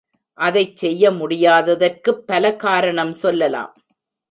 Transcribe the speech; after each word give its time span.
அதைச் 0.37 0.77
செய்ய 0.77 1.11
முடியாததற்குப் 1.11 2.23
பல 2.25 2.55
காரணம் 2.55 3.13
சொல்லலாம். 3.13 3.73